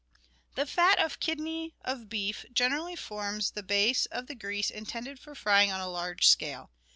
The 0.55 0.65
fat 0.65 0.97
of 0.97 1.19
kidney 1.19 1.75
of 1.81 2.09
beef 2.09 2.43
generally 2.51 2.95
forms 2.95 3.51
the 3.51 3.61
base 3.61 4.07
of 4.07 4.25
the 4.25 4.33
grease 4.33 4.71
intended 4.71 5.19
for 5.19 5.35
frying 5.35 5.71
on 5.71 5.79
a 5.79 5.87
large 5.87 6.25
scale. 6.27 6.71